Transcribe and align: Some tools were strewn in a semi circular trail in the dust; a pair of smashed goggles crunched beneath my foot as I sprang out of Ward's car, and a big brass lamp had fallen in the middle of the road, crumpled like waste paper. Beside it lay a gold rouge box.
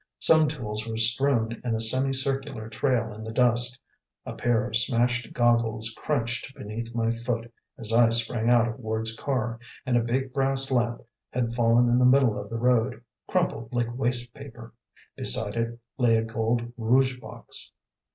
Some 0.17 0.47
tools 0.47 0.87
were 0.87 0.97
strewn 0.97 1.61
in 1.63 1.75
a 1.75 1.79
semi 1.79 2.11
circular 2.11 2.67
trail 2.69 3.13
in 3.13 3.23
the 3.23 3.31
dust; 3.31 3.79
a 4.25 4.33
pair 4.33 4.65
of 4.65 4.75
smashed 4.75 5.31
goggles 5.31 5.93
crunched 5.95 6.55
beneath 6.55 6.95
my 6.95 7.11
foot 7.11 7.53
as 7.77 7.93
I 7.93 8.09
sprang 8.09 8.49
out 8.49 8.67
of 8.67 8.79
Ward's 8.79 9.15
car, 9.15 9.59
and 9.85 9.95
a 9.95 10.01
big 10.03 10.33
brass 10.33 10.71
lamp 10.71 11.01
had 11.29 11.53
fallen 11.53 11.87
in 11.87 11.99
the 11.99 12.05
middle 12.05 12.41
of 12.41 12.49
the 12.49 12.57
road, 12.57 13.03
crumpled 13.29 13.71
like 13.73 13.95
waste 13.95 14.33
paper. 14.33 14.73
Beside 15.15 15.55
it 15.55 15.79
lay 15.99 16.17
a 16.17 16.23
gold 16.25 16.73
rouge 16.77 17.19
box. 17.19 17.71